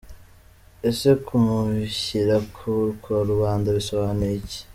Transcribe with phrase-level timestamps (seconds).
[0.89, 2.71] Ese kumushyira ku
[3.03, 4.61] karubanda bisobanuye iki?.